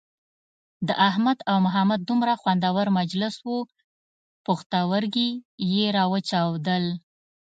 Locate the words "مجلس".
2.99-3.35